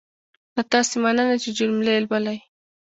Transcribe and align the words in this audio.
له 0.55 0.63
تاسې 0.71 0.95
مننه 1.03 1.35
چې 1.43 1.49
جملې 1.57 1.95
لولئ. 2.03 2.37